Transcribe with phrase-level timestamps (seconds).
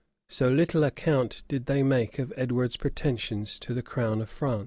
[0.27, 4.59] []So little account did they make of Edward's pretensions to the crown of France!